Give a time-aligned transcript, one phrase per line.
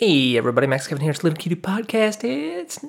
[0.00, 1.10] Hey everybody, Max Kevin here.
[1.10, 2.22] It's Little Cutie Podcast.
[2.22, 2.80] It's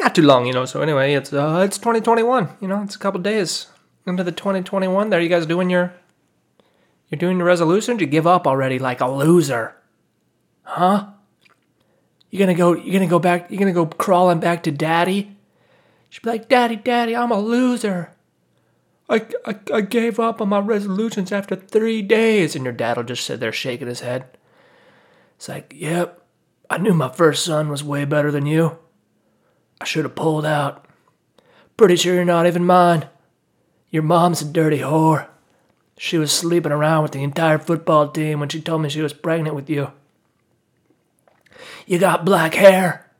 [0.00, 0.64] not too long, you know.
[0.64, 2.56] So anyway, it's uh, it's 2021.
[2.60, 3.68] You know, it's a couple days
[4.04, 5.10] into the 2021.
[5.10, 5.94] There, you guys doing your
[7.08, 8.00] you're doing your resolutions.
[8.00, 9.76] You give up already, like a loser,
[10.64, 11.10] huh?
[12.30, 12.74] You're gonna go.
[12.74, 13.48] You're gonna go back.
[13.48, 15.36] You're gonna go crawling back to daddy.
[16.10, 18.10] She'd be like, "Daddy, daddy, I'm a loser."
[19.12, 22.56] I, I, I gave up on my resolutions after three days.
[22.56, 24.24] And your dad will just sit there shaking his head.
[25.36, 26.24] It's like, yep,
[26.70, 28.78] I knew my first son was way better than you.
[29.80, 30.86] I should have pulled out.
[31.76, 33.06] Pretty sure you're not even mine.
[33.90, 35.28] Your mom's a dirty whore.
[35.98, 39.12] She was sleeping around with the entire football team when she told me she was
[39.12, 39.92] pregnant with you.
[41.86, 43.10] You got black hair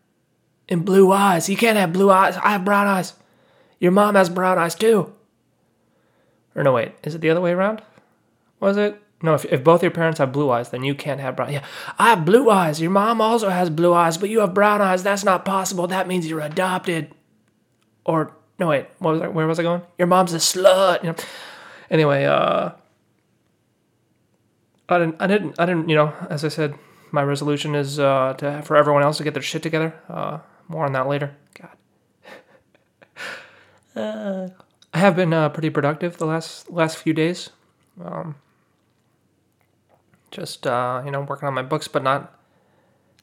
[0.68, 1.48] and blue eyes.
[1.48, 2.36] You can't have blue eyes.
[2.36, 3.12] I have brown eyes.
[3.78, 5.12] Your mom has brown eyes too.
[6.54, 7.82] Or no, wait, is it the other way around?
[8.60, 9.00] Was it?
[9.22, 11.52] No, if, if both your parents have blue eyes, then you can't have brown.
[11.52, 11.64] Yeah,
[11.98, 12.80] I have blue eyes.
[12.80, 15.04] Your mom also has blue eyes, but you have brown eyes.
[15.04, 15.86] That's not possible.
[15.86, 17.14] That means you're adopted.
[18.04, 19.82] Or no, wait, what was I, where was I going?
[19.96, 21.04] Your mom's a slut.
[21.04, 21.16] You know.
[21.88, 22.70] Anyway, uh,
[24.88, 25.88] I didn't, I didn't, I didn't.
[25.88, 26.74] You know, as I said,
[27.12, 29.94] my resolution is uh, to for everyone else to get their shit together.
[30.08, 31.36] Uh, more on that later.
[31.54, 31.76] God.
[34.00, 34.48] uh,
[34.92, 37.50] I have been uh, pretty productive the last last few days.
[38.02, 38.34] Um,
[40.30, 42.38] just uh, you know, working on my books, but not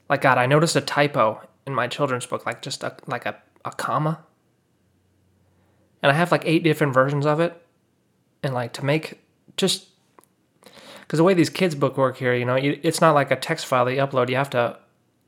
[0.10, 0.38] like God.
[0.38, 4.24] I noticed a typo in my children's book, like just a, like a, a comma,
[6.02, 7.62] and I have like eight different versions of it,
[8.42, 9.20] and like to make
[9.58, 9.88] just
[11.02, 13.66] because the way these kids' book work here, you know, it's not like a text
[13.66, 14.30] file that you upload.
[14.30, 14.78] You have to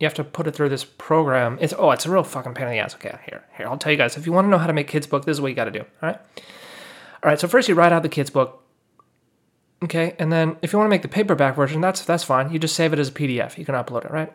[0.02, 1.60] you have to put it through this program.
[1.62, 2.96] It's oh, it's a real fucking pain in the ass.
[2.96, 4.18] Okay, here, here, I'll tell you guys.
[4.18, 5.66] If you want to know how to make kids book, this is what you got
[5.66, 5.82] to do.
[5.82, 7.40] All right, all right.
[7.40, 8.64] So first you write out the kids book.
[9.84, 12.52] Okay, and then if you want to make the paperback version, that's that's fine.
[12.52, 13.60] You just save it as a PDF.
[13.60, 14.34] You can upload it, right?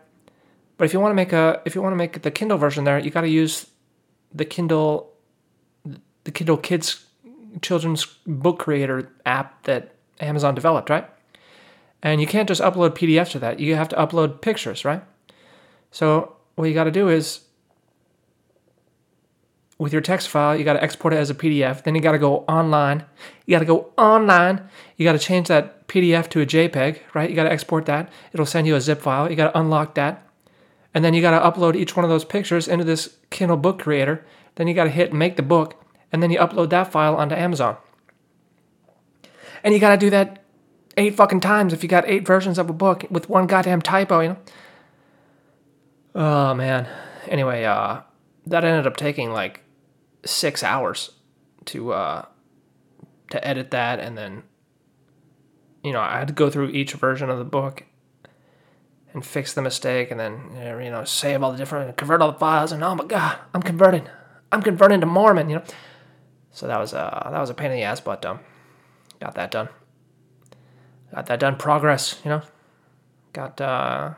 [0.79, 2.85] But if you want to make a if you want to make the Kindle version
[2.85, 3.67] there, you got to use
[4.33, 5.13] the Kindle
[6.23, 7.07] the Kindle Kids
[7.61, 11.09] children's book creator app that Amazon developed, right?
[12.03, 13.59] And you can't just upload PDFs to that.
[13.59, 15.03] You have to upload pictures, right?
[15.91, 17.41] So what you got to do is
[19.79, 21.85] with your text file, you got to export it as a PDF.
[21.85, 23.05] Then you got to go online.
[23.45, 24.69] You got to go online.
[24.97, 27.29] You got to change that PDF to a JPEG, right?
[27.29, 28.11] You got to export that.
[28.33, 29.31] It'll send you a zip file.
[29.31, 30.27] You got to unlock that.
[30.95, 33.79] And then you got to upload each one of those pictures into this Kindle book
[33.79, 34.25] creator.
[34.55, 35.85] Then you got to hit make the book.
[36.11, 37.77] And then you upload that file onto Amazon.
[39.63, 40.43] And you got to do that
[40.97, 44.21] eight fucking times if you got eight versions of a book with one goddamn typo,
[44.21, 44.37] you know?
[46.17, 46.89] Oh man.
[47.29, 48.01] Anyway, uh,
[48.47, 49.61] that ended up taking like
[50.25, 51.11] six hours
[51.67, 52.25] to uh,
[53.31, 54.43] to edit that, and then
[55.85, 57.85] you know I had to go through each version of the book
[59.13, 60.41] and fix the mistake, and then
[60.83, 63.63] you know save all the different, convert all the files, and oh my god, I'm
[63.63, 64.09] converting,
[64.51, 65.65] I'm converting to Mormon, you know.
[66.51, 68.41] So that was uh that was a pain in the ass, but um,
[69.21, 69.69] got that done.
[71.15, 71.57] Got that done.
[71.57, 72.43] Progress, you know.
[73.35, 74.15] Got uh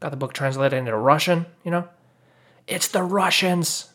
[0.00, 1.88] Got the book translated into Russian, you know?
[2.66, 3.90] It's the Russians.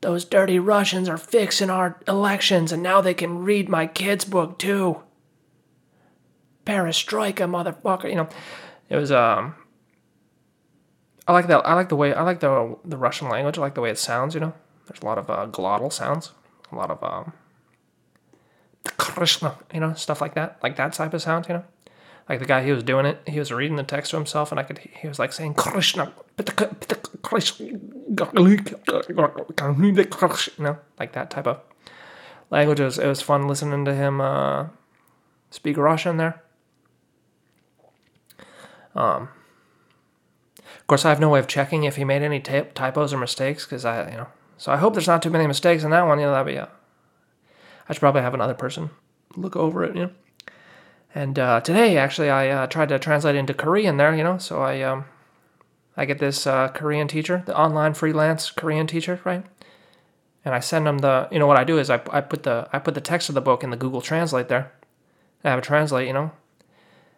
[0.00, 4.58] Those dirty Russians are fixing our elections, and now they can read my kid's book
[4.58, 5.02] too.
[6.64, 8.08] Perestroika, motherfucker.
[8.08, 8.28] You know,
[8.88, 9.54] it was um.
[11.28, 11.66] I like that.
[11.66, 12.14] I like the way.
[12.14, 13.58] I like the the Russian language.
[13.58, 14.34] I like the way it sounds.
[14.34, 14.54] You know,
[14.86, 16.32] there's a lot of uh, glottal sounds.
[16.72, 17.32] A lot of um.
[18.96, 21.46] Krishna, you know, stuff like that, like that type of sound.
[21.48, 21.64] You know
[22.30, 24.60] like the guy he was doing it, he was reading the text to himself, and
[24.60, 26.12] I could he was like saying Krishna,
[30.56, 31.58] you know, like that type of
[32.48, 32.78] language.
[32.78, 34.68] It was, it was fun listening to him uh,
[35.50, 36.40] speak Russian there.
[38.94, 39.28] Um,
[40.56, 43.64] of course, I have no way of checking if he made any typos or mistakes
[43.64, 46.20] because I, you know, so I hope there's not too many mistakes in that one.
[46.20, 46.68] You know, that'd be a.
[47.88, 48.90] I should probably have another person
[49.34, 49.96] look over it.
[49.96, 50.10] You know.
[51.14, 54.38] And uh, today, actually, I uh, tried to translate into Korean there, you know.
[54.38, 55.06] So I, um,
[55.96, 59.44] I get this uh, Korean teacher, the online freelance Korean teacher, right?
[60.44, 62.68] And I send them the, you know, what I do is I, I put the
[62.72, 64.72] I put the text of the book in the Google Translate there.
[65.44, 66.32] I have it translate, you know,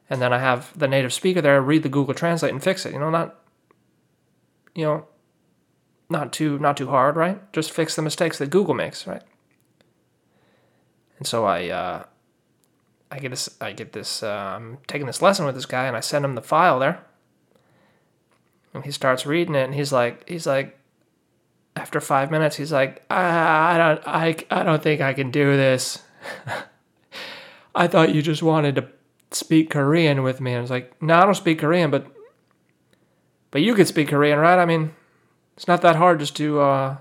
[0.09, 2.93] and then I have the native speaker there read the Google Translate and fix it.
[2.93, 3.39] You know, not,
[4.75, 5.06] you know,
[6.09, 7.53] not too not too hard, right?
[7.53, 9.23] Just fix the mistakes that Google makes, right?
[11.19, 12.05] And so I uh,
[13.12, 16.00] I get this, I get this, um, taking this lesson with this guy, and I
[16.00, 17.05] send him the file there,
[18.73, 20.79] and he starts reading it, and he's like, he's like,
[21.76, 25.56] after five minutes, he's like, I, I don't, I, I don't think I can do
[25.56, 26.03] this.
[27.75, 28.88] I thought you just wanted to,
[29.35, 30.53] speak Korean with me.
[30.53, 32.06] And I was like, no, I don't speak Korean, but
[33.50, 34.58] but you could speak Korean, right?
[34.58, 34.94] I mean,
[35.56, 36.97] it's not that hard just to uh,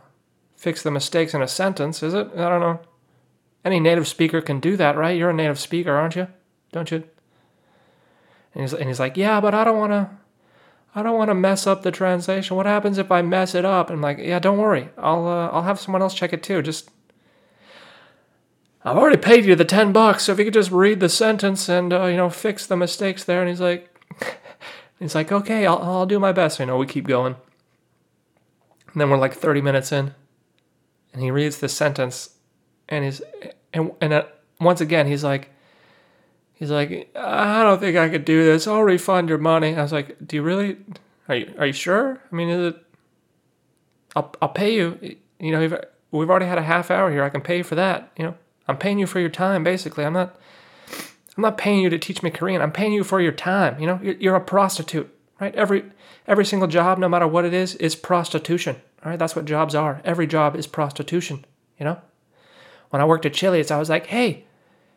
[0.58, 2.28] fix the mistakes in a sentence, is it?
[2.36, 2.80] I don't know.
[3.64, 5.18] Any native speaker can do that, right?
[5.18, 6.28] You're a native speaker, aren't you?
[6.72, 7.04] Don't you?
[8.54, 10.10] And he's, and he's like, yeah, but I don't want to.
[10.94, 12.58] I don't want to mess up the translation.
[12.58, 13.90] What happens if I mess it up?
[13.90, 14.90] And I'm like, yeah, don't worry.
[14.98, 16.62] I'll uh, I'll have someone else check it too.
[16.62, 16.90] Just
[18.84, 21.70] I've already paid you the ten bucks, so if you could just read the sentence
[21.70, 23.40] and uh, you know fix the mistakes there.
[23.40, 23.90] And he's like,
[25.00, 26.60] he's like, okay, I'll I'll do my best.
[26.60, 27.36] You know, we keep going.
[28.92, 30.14] And then we're like thirty minutes in,
[31.14, 32.32] and he reads the sentence,
[32.92, 33.22] and he's
[33.74, 34.26] and and uh,
[34.60, 35.50] once again he's like,
[36.54, 38.68] he's like, I don't think I could do this.
[38.68, 39.76] I'll refund your money.
[39.76, 40.78] I was like, do you really?
[41.28, 42.22] Are you are you sure?
[42.32, 42.86] I mean, is it?
[44.16, 45.18] I'll I'll pay you.
[45.40, 45.80] You know,
[46.12, 47.24] we've already had a half hour here.
[47.24, 48.12] I can pay you for that.
[48.16, 48.36] You know.
[48.68, 50.06] I'm paying you for your time, basically.
[50.06, 50.40] I'm not.
[51.38, 52.62] I'm not paying you to teach me Korean.
[52.62, 53.80] I'm paying you for your time.
[53.80, 55.54] You know, you're, you're a prostitute, right?
[55.56, 55.84] Every
[56.28, 58.78] every single job, no matter what it is, is prostitution.
[59.04, 60.02] All right, that's what jobs are.
[60.06, 61.46] Every job is prostitution.
[61.80, 62.02] You know,
[62.92, 64.46] when I worked at Chili's, I was like, hey,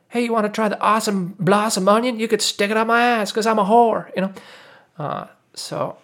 [0.09, 2.21] hey, you want to try the awesome blossom onion?
[2.21, 4.15] You could stick it on my ass because I'm a whore.
[4.15, 4.33] You know,
[4.99, 5.99] uh, so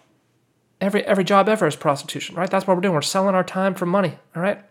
[0.81, 2.49] every every job ever is prostitution, right?
[2.49, 2.95] That's what we're doing.
[2.95, 4.17] We're selling our time for money.
[4.35, 4.61] All right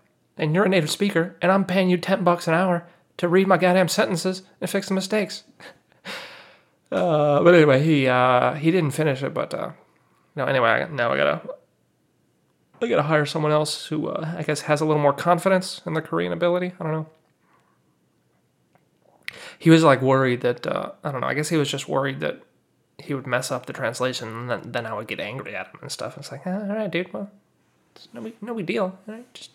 [0.40, 2.86] and you're a native speaker, and I'm paying you 10 bucks an hour
[3.18, 5.44] to read my goddamn sentences and fix the mistakes.
[6.92, 9.72] uh, but anyway, he uh, he didn't finish it, but uh,
[10.34, 11.42] no, anyway, now I gotta
[12.82, 15.94] I gotta hire someone else who uh, I guess has a little more confidence in
[15.94, 16.72] the Korean ability.
[16.80, 17.06] I don't know.
[19.58, 21.26] He was like worried that uh, I don't know.
[21.26, 22.42] I guess he was just worried that
[22.98, 25.78] he would mess up the translation, and then, then I would get angry at him
[25.82, 26.16] and stuff.
[26.18, 27.30] It's like, all right, dude, well,
[27.94, 28.98] it's no big, no big deal.
[29.06, 29.50] All right, just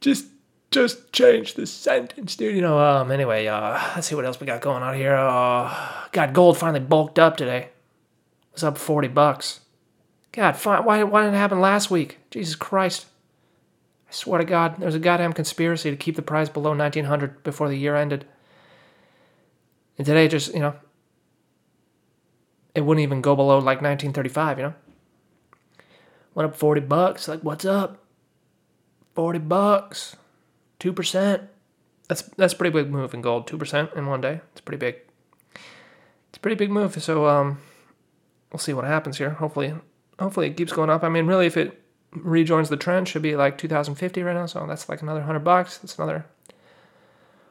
[0.00, 0.26] just
[0.70, 2.54] just change the sentence, dude.
[2.54, 5.14] You know, um, anyway, uh, let's see what else we got going on here.
[5.14, 5.74] Uh,
[6.12, 7.58] God, gold finally bulked up today.
[7.58, 9.60] It was up 40 bucks.
[10.36, 10.56] God.
[10.64, 12.18] Why, why didn't it happen last week?
[12.30, 13.06] Jesus Christ.
[14.08, 17.42] I swear to God, there was a goddamn conspiracy to keep the price below 1900
[17.42, 18.26] before the year ended.
[19.98, 20.76] And today, just, you know,
[22.74, 24.74] it wouldn't even go below like 1935, you know?
[26.34, 27.26] Went up 40 bucks.
[27.26, 28.04] Like, what's up?
[29.14, 30.16] 40 bucks,
[30.80, 31.48] 2%.
[32.08, 33.48] That's that's a pretty big move in gold.
[33.48, 34.40] 2% in one day.
[34.52, 34.96] It's pretty big.
[36.28, 37.02] It's a pretty big move.
[37.02, 37.58] So um
[38.52, 39.30] we'll see what happens here.
[39.30, 39.74] Hopefully
[40.18, 41.02] hopefully it keeps going up.
[41.02, 41.82] I mean, really if it
[42.12, 45.78] rejoins the trend should be like 2050 right now, so that's like another 100 bucks.
[45.78, 46.24] That's another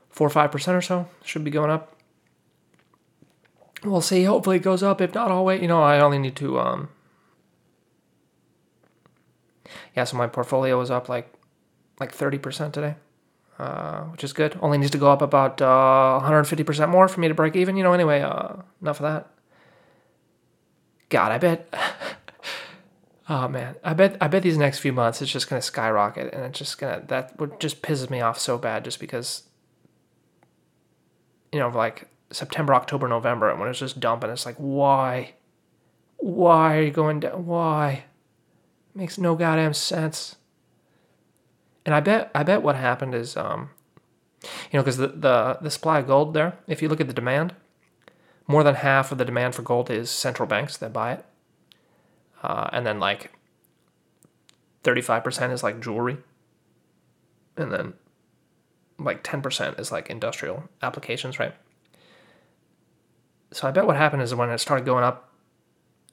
[0.10, 1.08] 4 or 5% or so.
[1.24, 1.96] Should be going up.
[3.84, 4.24] We'll see.
[4.24, 5.02] Hopefully it goes up.
[5.02, 5.62] If not, I'll wait.
[5.62, 6.90] You know, I only need to um
[9.96, 11.32] yeah, so my portfolio was up like
[12.00, 12.96] like 30% today,
[13.58, 14.58] uh, which is good.
[14.62, 17.78] Only needs to go up about uh, 150% more for me to break even.
[17.78, 19.28] You know, anyway, uh, enough of that.
[21.08, 21.74] God, I bet.
[23.30, 26.44] Oh man, I bet I bet these next few months it's just gonna skyrocket, and
[26.44, 29.44] it's just gonna that would just pisses me off so bad, just because.
[31.52, 35.36] You know, like September, October, November, and when it's just dumping, it's like why,
[36.18, 37.46] why are you going down?
[37.46, 38.06] Why?
[38.94, 40.36] Makes no goddamn sense.
[41.86, 43.70] And I bet I bet what happened is, um,
[44.44, 47.14] you know, because the, the the supply of gold there, if you look at the
[47.14, 47.54] demand,
[48.48, 51.26] more than half of the demand for gold is central banks that buy it,
[52.46, 53.32] uh, and then like
[54.84, 56.18] thirty five percent is like jewelry,
[57.58, 57.94] and then
[59.00, 61.54] like ten percent is like industrial applications, right?
[63.52, 65.32] So I bet what happened is when it started going up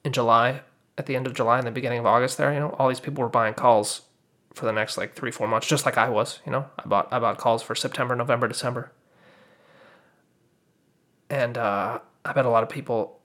[0.03, 0.61] in July,
[0.97, 2.99] at the end of July and the beginning of August, there, you know, all these
[2.99, 4.03] people were buying calls
[4.53, 6.39] for the next like three four months, just like I was.
[6.45, 8.91] You know, I bought I bought calls for September, November, December,
[11.29, 13.19] and uh, I bet a lot of people.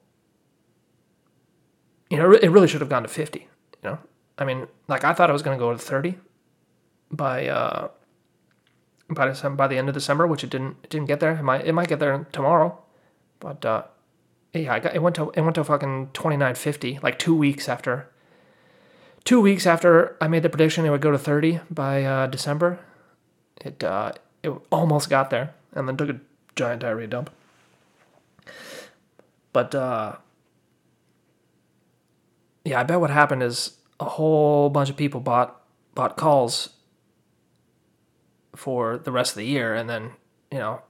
[2.10, 3.48] You know, it really should have gone to fifty.
[3.82, 3.98] You know,
[4.38, 6.18] I mean, like I thought I was going to go to thirty
[7.10, 7.88] by uh,
[9.10, 11.36] by December, by the end of December, which it didn't it didn't get there.
[11.36, 12.78] It might it might get there tomorrow,
[13.40, 13.82] but uh,
[14.54, 17.34] yeah, I got it went to it went to fucking twenty nine fifty like two
[17.34, 18.08] weeks after
[19.28, 22.78] two weeks after I made the prediction it would go to 30 by uh, December,
[23.60, 24.12] it uh,
[24.42, 26.20] it almost got there, and then took a
[26.56, 27.28] giant diarrhea dump.
[29.52, 30.16] But uh,
[32.68, 35.60] yeah, I bet what happened is a whole bunch of people bought
[35.94, 36.70] bought calls
[38.54, 40.12] for the rest of the year, and then
[40.52, 40.82] you know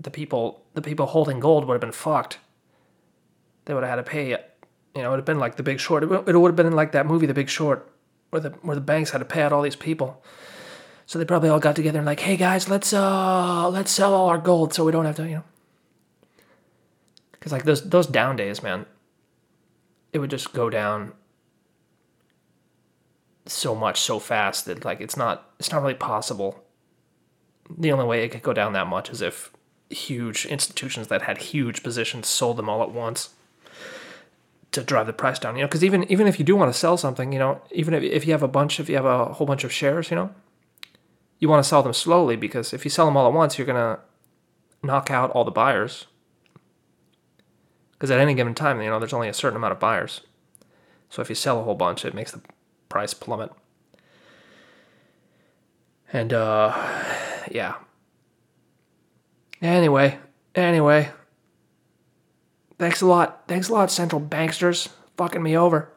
[0.00, 2.38] the people the people holding gold would have been fucked.
[3.64, 4.36] They would have had to pay
[4.94, 6.04] you know, it would have been like The Big Short.
[6.04, 7.90] It would, have been like that movie, The Big Short,
[8.30, 10.22] where the where the banks had to pay out all these people.
[11.06, 14.28] So they probably all got together and like, hey guys, let's uh let's sell all
[14.28, 15.44] our gold so we don't have to, you know.
[17.32, 18.86] Because like those those down days, man,
[20.12, 21.12] it would just go down
[23.46, 26.64] so much so fast that like it's not it's not really possible.
[27.70, 29.52] The only way it could go down that much is if
[29.90, 33.30] huge institutions that had huge positions sold them all at once
[34.72, 35.56] to drive the price down.
[35.56, 37.94] You know, because even even if you do want to sell something, you know, even
[37.94, 40.16] if if you have a bunch, if you have a whole bunch of shares, you
[40.16, 40.34] know,
[41.38, 43.66] you want to sell them slowly because if you sell them all at once, you're
[43.66, 44.00] gonna
[44.82, 46.06] knock out all the buyers.
[47.92, 50.22] Because at any given time, you know, there's only a certain amount of buyers.
[51.08, 52.42] So if you sell a whole bunch, it makes the
[52.94, 53.50] price plummet.
[56.12, 56.72] And uh
[57.50, 57.74] yeah.
[59.60, 60.16] Anyway,
[60.54, 61.10] anyway.
[62.78, 63.48] Thanks a lot.
[63.48, 64.90] Thanks a lot, central banksters.
[65.16, 65.90] Fucking me over.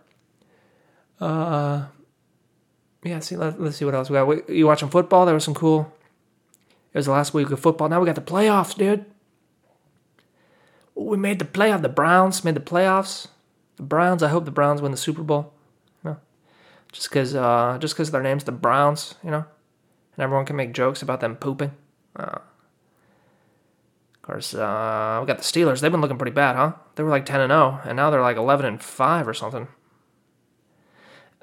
[1.20, 1.86] Uh
[3.04, 4.50] yeah, see let, us see what else we got.
[4.50, 5.28] You watching football?
[5.28, 5.94] There was some cool
[6.94, 7.90] it was the last week of football.
[7.90, 9.06] Now we got the playoffs, dude.
[10.96, 11.84] We made the playoff.
[11.84, 13.28] The Browns made the playoffs.
[13.76, 14.24] The Browns.
[14.24, 15.54] I hope the Browns win the Super Bowl.
[16.98, 19.46] Just because uh, just because their name's the Browns, you know,
[20.16, 21.70] and everyone can make jokes about them pooping.
[22.16, 22.40] Uh,
[24.16, 25.80] of course, uh, we got the Steelers.
[25.80, 26.74] They've been looking pretty bad, huh?
[26.96, 29.68] They were like ten and zero, and now they're like eleven and five or something.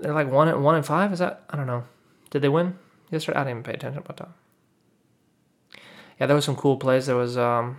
[0.00, 1.12] They're like one and one and five.
[1.12, 1.44] Is that?
[1.48, 1.84] I don't know.
[2.30, 2.76] Did they win
[3.12, 3.38] yesterday?
[3.38, 4.30] I didn't even pay attention about that.
[6.18, 7.06] Yeah, there was some cool plays.
[7.06, 7.76] There was um,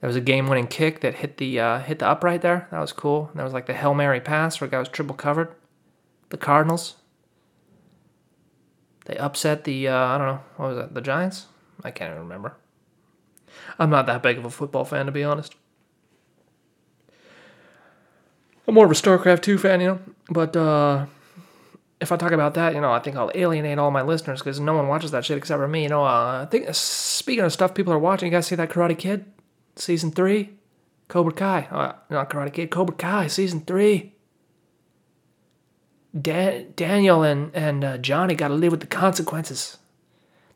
[0.00, 2.68] there was a game-winning kick that hit the uh, hit the upright there.
[2.70, 3.28] That was cool.
[3.28, 5.54] And there was like the hail mary pass where a guy was triple covered.
[6.30, 6.96] The Cardinals.
[9.06, 11.46] They upset the uh, I don't know what was that the Giants.
[11.84, 12.56] I can't even remember.
[13.78, 15.54] I'm not that big of a football fan to be honest.
[18.66, 20.00] I'm more of a StarCraft 2 fan, you know.
[20.28, 21.06] But uh,
[22.00, 24.58] if I talk about that, you know, I think I'll alienate all my listeners because
[24.58, 25.84] no one watches that shit except for me.
[25.84, 28.70] You know, uh, I think speaking of stuff people are watching, you guys see that
[28.70, 29.24] Karate Kid?
[29.76, 30.50] season three,
[31.08, 31.68] Cobra Kai.
[31.70, 34.14] Uh, not Karate Kid, Cobra Kai, season three.
[36.20, 39.78] Dan- Daniel and, and uh, Johnny got to live with the consequences.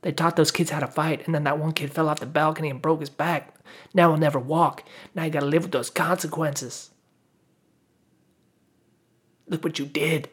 [0.02, 2.26] They taught those kids how to fight, and then that one kid fell off the
[2.26, 3.55] balcony and broke his back.
[3.93, 4.83] Now he'll never walk.
[5.14, 6.90] Now you got to live with those consequences.
[9.47, 10.31] Look what you did.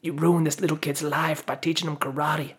[0.00, 2.54] You ruined this little kid's life by teaching him karate.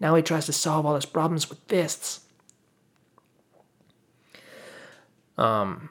[0.00, 2.20] Now he tries to solve all his problems with fists.
[5.36, 5.90] Um,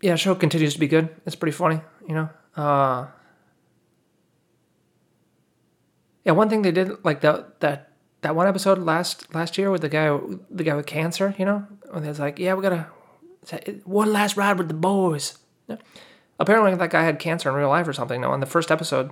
[0.00, 1.08] yeah, show continues to be good.
[1.26, 2.28] It's pretty funny, you know.
[2.56, 3.06] Uh,
[6.24, 7.92] yeah, one thing they did like that that
[8.22, 10.18] that one episode last last year with the guy
[10.50, 12.86] the guy with cancer, you know, when it's like, yeah, we gotta
[13.84, 15.38] one last ride with the boys.
[15.66, 15.76] Yeah.
[16.38, 18.20] Apparently, that guy had cancer in real life or something.
[18.20, 19.10] No, in the first episode,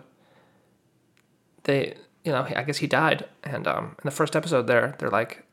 [1.64, 5.10] they, you know, I guess he died, and um, in the first episode, there, they're
[5.10, 5.44] like,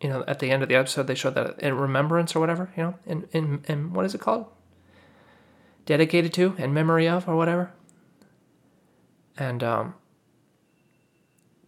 [0.00, 2.70] you know, at the end of the episode, they showed that in remembrance or whatever,
[2.76, 4.46] you know, in, in, in what is it called?
[5.84, 7.72] Dedicated to, in memory of, or whatever.
[9.36, 9.94] And, um,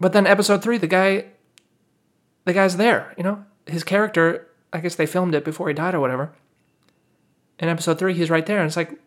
[0.00, 1.26] but then episode three, the guy,
[2.44, 5.94] the guy's there, you know, his character, I guess they filmed it before he died
[5.94, 6.32] or whatever.
[7.58, 8.98] In episode three, he's right there, and it's like,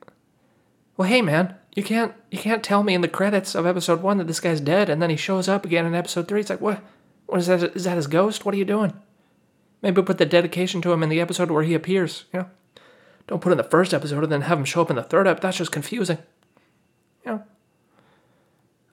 [0.98, 4.17] well, hey, man, you can't, you can't tell me in the credits of episode one
[4.20, 6.39] that this guy's dead, and then he shows up again in episode three.
[6.41, 6.82] It's like, what?
[7.25, 7.63] What is that?
[7.75, 8.46] Is that his ghost?
[8.46, 8.94] What are you doing?
[9.82, 12.50] Maybe put the dedication to him in the episode where he appears, you know?
[13.27, 15.27] Don't put in the first episode and then have him show up in the third
[15.27, 15.41] episode.
[15.41, 16.20] That's just confusing.
[17.25, 17.44] You know?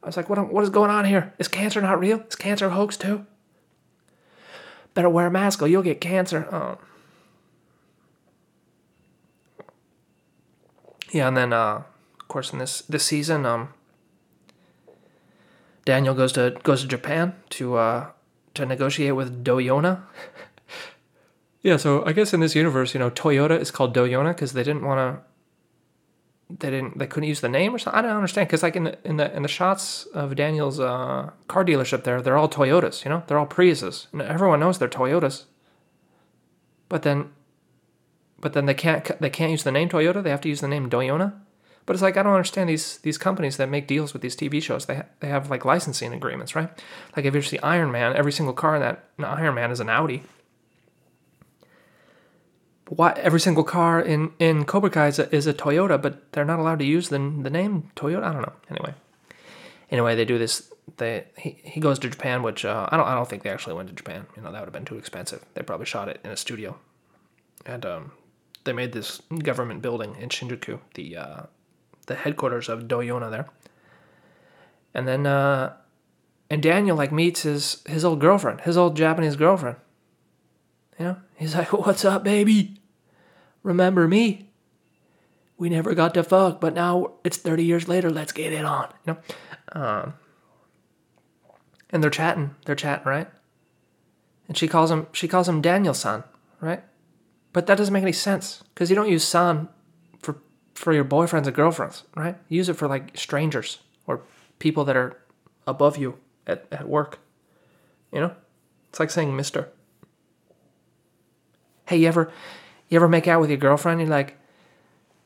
[0.03, 1.35] I was like, what, what is going on here?
[1.39, 2.21] Is cancer not real?
[2.29, 3.27] Is cancer a hoax too?
[4.95, 6.47] Better wear a mask or you'll get cancer.
[6.53, 6.79] Oh.
[11.13, 11.83] Yeah, and then uh,
[12.21, 13.75] of course in this this season, um,
[15.85, 18.11] Daniel goes to goes to Japan to uh,
[18.55, 20.03] to negotiate with Doyona.
[21.63, 24.65] Yeah, so I guess in this universe, you know, Toyota is called Doyona because they
[24.65, 26.57] didn't want to.
[26.59, 26.99] They didn't.
[26.99, 27.99] They couldn't use the name or something.
[27.99, 31.31] I don't understand because like in the in the in the shots of Daniel's uh,
[31.47, 33.05] car dealership there, they're all Toyotas.
[33.05, 35.45] You know, they're all Priuses, and everyone knows they're Toyotas.
[36.89, 37.31] But then,
[38.41, 40.23] but then they can't they can't use the name Toyota.
[40.23, 41.33] They have to use the name Doyona.
[41.87, 44.61] But it's like I don't understand these these companies that make deals with these TV
[44.61, 44.87] shows.
[44.87, 46.69] They ha- they have like licensing agreements, right?
[47.17, 49.89] Like if you see Iron Man, every single car in that Iron Man is an
[49.89, 50.25] Audi
[52.97, 56.45] why every single car in in Cobra Kai is a, is a Toyota, but they're
[56.45, 58.25] not allowed to use the the name Toyota.
[58.25, 58.53] I don't know.
[58.69, 58.95] Anyway,
[59.91, 60.71] anyway, they do this.
[60.99, 63.75] They he, he goes to Japan, which uh, I don't I don't think they actually
[63.75, 64.27] went to Japan.
[64.37, 65.43] You know that would have been too expensive.
[65.55, 66.79] They probably shot it in a studio,
[67.65, 68.13] and um,
[68.65, 71.43] they made this government building in Shinjuku, the uh,
[72.07, 73.49] the headquarters of Doyona there.
[74.93, 75.73] And then uh,
[76.51, 79.79] and Daniel like meets his his old girlfriend, his old Japanese girlfriend,
[80.99, 82.82] You know, he's like, "What's up, baby?
[83.63, 84.51] Remember me?
[85.59, 88.11] We never got to fuck, but now it's thirty years later.
[88.11, 90.15] Let's get it on." You know, um,
[91.91, 92.57] and they're chatting.
[92.65, 93.29] They're chatting, right?
[94.49, 95.07] And she calls him.
[95.13, 96.25] She calls him Daniel San,
[96.61, 96.83] right?
[97.53, 99.69] But that doesn't make any sense because you don't use San
[100.21, 100.37] for
[100.75, 102.37] for your boyfriends and girlfriends, right?
[102.49, 104.23] You use it for like strangers or
[104.59, 105.19] people that are
[105.67, 107.21] above you at, at work.
[108.13, 108.37] You know?
[108.89, 109.71] It's like saying mister.
[111.87, 112.33] Hey, you ever
[112.93, 114.01] you ever make out with your girlfriend?
[114.01, 114.37] You're like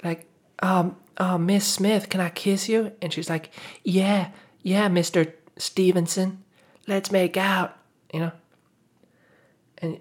[0.04, 0.26] like,
[0.60, 2.92] um, uh, Miss Smith, can I kiss you?
[3.02, 3.50] And she's like,
[3.82, 4.30] Yeah,
[4.62, 5.32] yeah, Mr.
[5.56, 6.44] Stevenson.
[6.86, 7.76] Let's make out.
[8.12, 8.32] You know?
[9.78, 10.00] And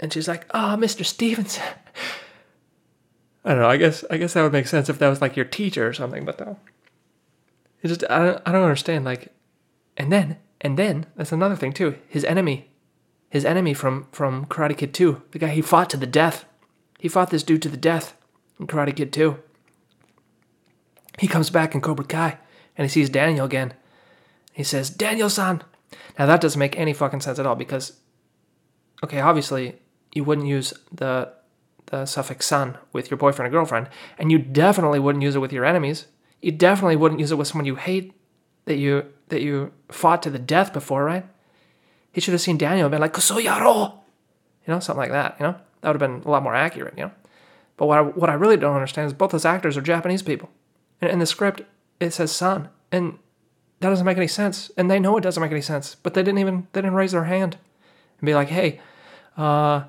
[0.00, 1.04] and she's like, Oh, Mr.
[1.04, 1.64] Stevenson.
[3.44, 5.36] I don't know, I guess I guess that would make sense if that was like
[5.36, 6.58] your teacher or something, but though.
[7.82, 9.34] It just I don't I don't understand, like
[9.98, 11.96] and then and then that's another thing too.
[12.08, 12.70] His enemy,
[13.28, 16.46] his enemy from from Karate Kid Two, the guy he fought to the death.
[17.04, 18.16] He fought this dude to the death
[18.58, 19.36] in Karate Kid Two.
[21.18, 22.38] He comes back in Cobra Kai
[22.78, 23.74] and he sees Daniel again.
[24.54, 25.62] He says, Daniel-san.
[26.18, 28.00] Now that doesn't make any fucking sense at all because,
[29.02, 29.82] okay, obviously
[30.14, 31.30] you wouldn't use the
[31.88, 35.52] the suffix san with your boyfriend or girlfriend, and you definitely wouldn't use it with
[35.52, 36.06] your enemies.
[36.40, 38.14] You definitely wouldn't use it with someone you hate
[38.64, 41.26] that you that you fought to the death before, right?
[42.12, 43.92] He should have seen Daniel and been like, Kusoyaro!
[44.66, 45.56] You know, something like that, you know?
[45.84, 47.10] That would have been a lot more accurate, you know?
[47.76, 50.48] But what I, what I really don't understand is both those actors are Japanese people.
[51.02, 51.60] And in the script,
[52.00, 52.70] it says san.
[52.90, 53.18] And
[53.80, 54.70] that doesn't make any sense.
[54.78, 55.94] And they know it doesn't make any sense.
[55.96, 57.58] But they didn't even, they didn't raise their hand
[58.18, 58.80] and be like, hey,
[59.36, 59.84] uh,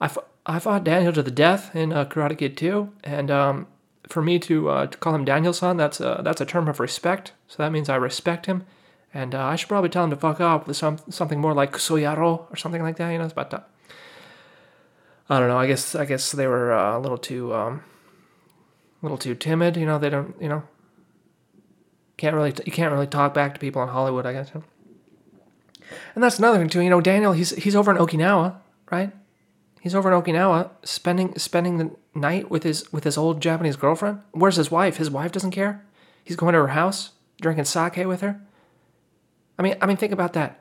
[0.00, 2.92] I, f- I fought Daniel to the death in uh, Karate Kid 2.
[3.02, 3.66] And um,
[4.06, 7.32] for me to, uh, to call him Daniel-san, that's a, that's a term of respect.
[7.48, 8.64] So that means I respect him.
[9.12, 11.72] And uh, I should probably tell him to fuck off with some something more like
[11.72, 13.10] Soyaro or something like that.
[13.10, 13.68] You know, it's about that.
[15.32, 15.56] I don't know.
[15.56, 17.82] I guess I guess they were uh, a little too um,
[19.02, 19.78] a little too timid.
[19.78, 20.34] You know, they don't.
[20.38, 20.62] You know,
[22.18, 24.26] can't really you can't really talk back to people in Hollywood.
[24.26, 24.50] I guess.
[26.14, 26.82] And that's another thing too.
[26.82, 28.56] You know, Daniel he's he's over in Okinawa,
[28.90, 29.10] right?
[29.80, 34.20] He's over in Okinawa spending spending the night with his with his old Japanese girlfriend.
[34.32, 34.98] Where's his wife?
[34.98, 35.82] His wife doesn't care.
[36.22, 38.38] He's going to her house, drinking sake with her.
[39.58, 40.60] I mean, I mean, think about that.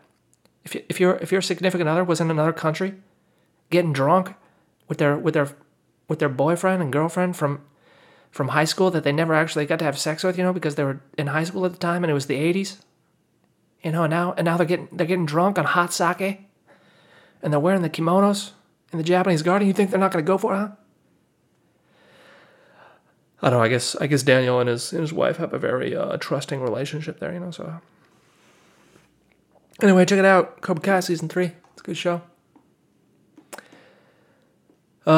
[0.64, 2.96] If you, if your if your significant other was in another country,
[3.70, 4.36] getting drunk
[4.92, 5.48] with their with their
[6.10, 7.62] with their boyfriend and girlfriend from
[8.30, 10.76] from high school that they never actually got to have sex with, you know, because
[10.76, 12.82] they were in high school at the time and it was the '80s.
[13.82, 16.42] You know, and now and now they're getting they're getting drunk on hot sake,
[17.42, 18.52] and they're wearing the kimonos
[18.92, 19.66] in the Japanese garden.
[19.66, 20.70] You think they're not going to go for it, huh?
[23.42, 23.64] I don't know.
[23.64, 26.60] I guess I guess Daniel and his and his wife have a very uh, trusting
[26.60, 27.52] relationship there, you know.
[27.52, 27.80] So
[29.82, 30.60] Anyway, check it out.
[30.60, 31.54] Cobra Kai season three.
[31.72, 32.22] It's a good show.
[35.06, 35.12] Uh,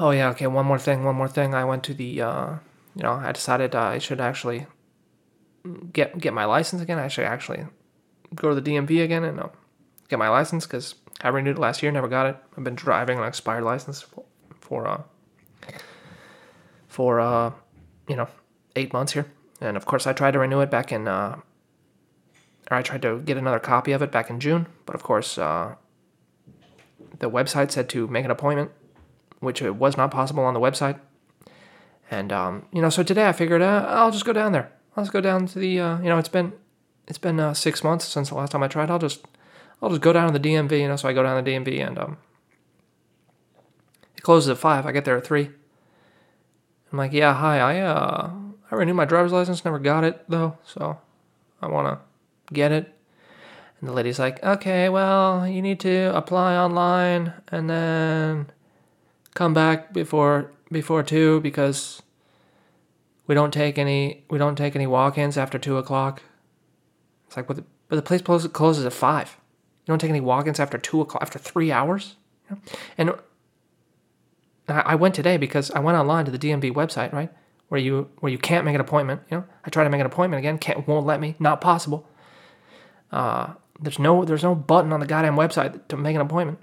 [0.00, 0.30] oh yeah.
[0.30, 0.46] Okay.
[0.46, 1.04] One more thing.
[1.04, 1.54] One more thing.
[1.54, 2.22] I went to the.
[2.22, 2.54] Uh,
[2.96, 4.66] you know, I decided uh, I should actually
[5.92, 6.98] get get my license again.
[6.98, 7.66] I should actually
[8.34, 9.48] go to the DMV again and uh,
[10.08, 11.92] get my license because I renewed it last year.
[11.92, 12.36] Never got it.
[12.56, 14.24] I've been driving an expired license for,
[14.60, 15.02] for uh
[16.88, 17.52] for uh
[18.08, 18.28] you know
[18.76, 19.26] eight months here,
[19.60, 21.40] and of course I tried to renew it back in uh
[22.70, 25.38] or I tried to get another copy of it back in June, but of course,
[25.38, 25.74] uh,
[27.20, 28.72] the website said to make an appointment,
[29.38, 30.98] which it was not possible on the website.
[32.10, 34.72] And um, you know, so today I figured uh, I'll just go down there.
[34.96, 35.80] I'll just go down to the.
[35.80, 36.52] Uh, you know, it's been
[37.06, 38.90] it's been uh, six months since the last time I tried.
[38.90, 39.24] I'll just
[39.80, 40.80] I'll just go down to the DMV.
[40.80, 42.18] You know, so I go down to the DMV and um,
[44.16, 44.86] it closes at five.
[44.86, 45.50] I get there at three.
[46.90, 47.60] I'm like, yeah, hi.
[47.60, 48.30] I uh
[48.70, 49.64] I renewed my driver's license.
[49.64, 50.98] Never got it though, so
[51.62, 52.00] I wanna
[52.52, 52.92] Get it?
[53.80, 58.50] And the lady's like, okay, well, you need to apply online and then
[59.34, 62.02] come back before before two because
[63.26, 66.22] we don't take any we don't take any walk-ins after two o'clock.
[67.26, 69.36] It's like, but the, but the place closes, at five.
[69.86, 72.16] You don't take any walk-ins after two o'clock after three hours.
[72.98, 73.14] And
[74.68, 77.30] I went today because I went online to the DMV website, right,
[77.68, 79.22] where you where you can't make an appointment.
[79.30, 82.06] You know, I tried to make an appointment again, can't won't let me, not possible.
[83.10, 86.58] Uh, there's no there's no button on the goddamn website to make an appointment.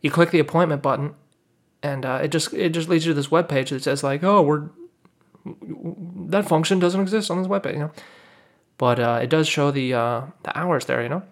[0.00, 1.14] You click the appointment button,
[1.82, 4.22] and uh, it just it just leads you to this web page that says like,
[4.22, 4.68] oh, we're
[6.28, 7.92] that function doesn't exist on this web page, you know.
[8.76, 11.22] But uh, it does show the uh, the hours there, you know,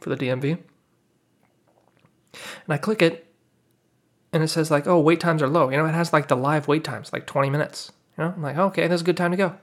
[0.00, 0.58] for the DMV.
[2.32, 3.26] And I click it,
[4.32, 5.70] and it says like, oh, wait times are low.
[5.70, 7.92] You know, it has like the live wait times, like 20 minutes.
[8.16, 9.56] You know, I'm like, okay, this is a good time to go.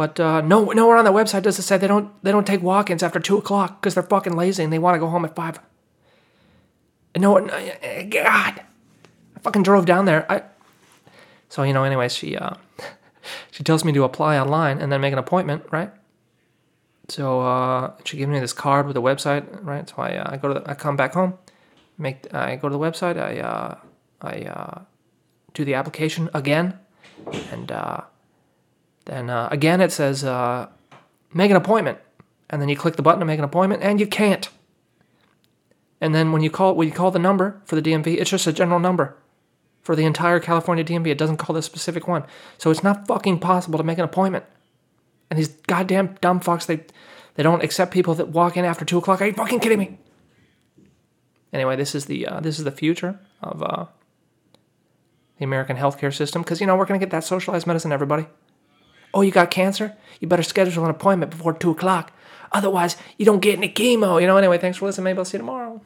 [0.00, 2.62] But uh, no, nowhere on the website does it say they don't they don't take
[2.62, 5.36] walk-ins after two o'clock because they're fucking lazy and they want to go home at
[5.36, 5.60] five.
[7.18, 7.48] no, no,
[8.08, 8.62] God,
[9.36, 10.24] I fucking drove down there.
[10.32, 10.44] I.
[11.50, 12.54] So you know, anyway, she uh,
[13.50, 15.92] she tells me to apply online and then make an appointment, right?
[17.08, 19.86] So uh, she gives me this card with a website, right?
[19.86, 21.34] So I, uh, I go to the, I come back home,
[21.98, 23.74] make I go to the website, I uh,
[24.22, 24.80] I uh,
[25.52, 26.78] do the application again,
[27.52, 28.00] and uh,
[29.06, 30.68] then uh, again it says uh,
[31.32, 31.98] make an appointment,
[32.48, 34.48] and then you click the button to make an appointment, and you can't.
[36.00, 38.46] And then when you call when you call the number for the DMV, it's just
[38.46, 39.16] a general number
[39.82, 41.08] for the entire California DMV.
[41.08, 42.24] It doesn't call this specific one,
[42.58, 44.44] so it's not fucking possible to make an appointment.
[45.28, 46.84] And these goddamn dumb fucks, they
[47.34, 49.20] they don't accept people that walk in after two o'clock.
[49.20, 49.98] Are you fucking kidding me?
[51.52, 53.86] Anyway, this is the uh, this is the future of uh,
[55.38, 58.26] the American healthcare system because you know we're gonna get that socialized medicine, everybody.
[59.12, 59.96] Oh, you got cancer?
[60.20, 62.12] You better schedule an appointment before two o'clock.
[62.52, 64.20] Otherwise, you don't get any chemo.
[64.20, 64.36] You know.
[64.36, 65.04] Anyway, thanks for listening.
[65.04, 65.80] Maybe I'll see you tomorrow.